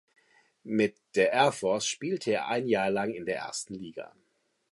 [0.63, 4.11] Mit der Air Force spielte er ein Jahr in der ersten Liga.